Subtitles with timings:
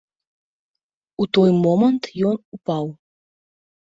[1.23, 2.85] У той момант ён упаў.